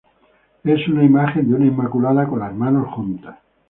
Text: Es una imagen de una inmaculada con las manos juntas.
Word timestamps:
Es 0.63 0.87
una 0.87 1.03
imagen 1.03 1.47
de 1.47 1.55
una 1.57 1.67
inmaculada 1.67 2.27
con 2.27 2.39
las 2.39 2.55
manos 2.55 2.91
juntas. 2.91 3.37